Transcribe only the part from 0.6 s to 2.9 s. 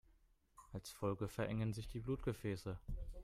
Als Folge verengen sich die Blutgefäße.